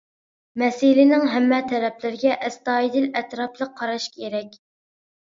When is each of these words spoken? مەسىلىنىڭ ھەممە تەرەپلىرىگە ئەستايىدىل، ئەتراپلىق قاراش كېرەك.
مەسىلىنىڭ 0.59 1.25
ھەممە 1.33 1.59
تەرەپلىرىگە 1.71 2.37
ئەستايىدىل، 2.47 3.05
ئەتراپلىق 3.21 3.75
قاراش 3.83 4.07
كېرەك. 4.15 4.57